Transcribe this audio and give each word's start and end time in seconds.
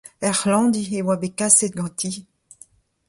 Er 0.27 0.35
c'hlañvdi 0.39 0.83
e 0.97 0.99
oa 1.05 1.15
bet 1.21 1.35
kaset 1.39 1.73
ganti. 1.79 2.11